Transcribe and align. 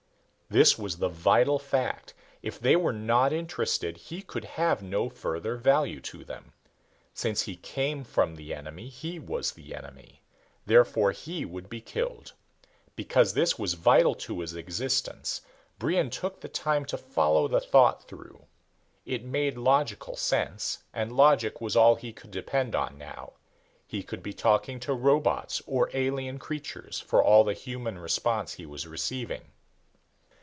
This 0.51 0.77
was 0.77 0.97
the 0.97 1.07
vital 1.07 1.57
fact. 1.59 2.13
If 2.43 2.59
they 2.59 2.75
were 2.75 2.91
not 2.91 3.31
interested 3.31 3.95
he 3.95 4.21
could 4.21 4.43
have 4.43 4.83
no 4.83 5.07
further 5.07 5.55
value 5.55 6.01
to 6.01 6.25
them. 6.25 6.51
Since 7.13 7.43
he 7.43 7.55
came 7.55 8.03
from 8.03 8.35
the 8.35 8.53
enemy, 8.53 8.89
he 8.89 9.17
was 9.17 9.53
the 9.53 9.73
enemy. 9.73 10.23
Therefore 10.65 11.13
he 11.13 11.45
would 11.45 11.69
be 11.69 11.79
killed. 11.79 12.33
Because 12.97 13.33
this 13.33 13.57
was 13.57 13.75
vital 13.75 14.13
to 14.15 14.41
his 14.41 14.53
existence, 14.53 15.39
Brion 15.79 16.09
took 16.09 16.41
the 16.41 16.49
time 16.49 16.83
to 16.87 16.97
follow 16.97 17.47
the 17.47 17.61
thought 17.61 18.03
through. 18.09 18.43
It 19.05 19.23
made 19.23 19.55
logical 19.57 20.17
sense 20.17 20.83
and 20.93 21.15
logic 21.15 21.61
was 21.61 21.77
all 21.77 21.95
he 21.95 22.11
could 22.11 22.31
depend 22.31 22.75
on 22.75 22.97
now. 22.97 23.35
He 23.87 24.03
could 24.03 24.21
be 24.21 24.33
talking 24.33 24.81
to 24.81 24.93
robots 24.93 25.61
or 25.65 25.89
alien 25.93 26.39
creatures, 26.39 26.99
for 26.99 27.23
all 27.23 27.45
the 27.45 27.53
human 27.53 27.97
response 27.97 28.55
he 28.55 28.65
was 28.65 28.85
receiving. 28.85 29.43